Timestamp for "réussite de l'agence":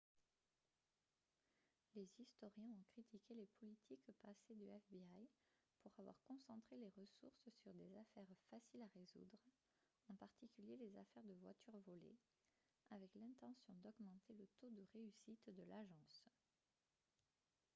14.95-16.25